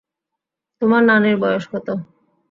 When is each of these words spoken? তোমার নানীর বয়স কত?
তোমার 0.81 1.01
নানীর 1.03 1.35
বয়স 1.37 1.65
কত? 1.71 1.87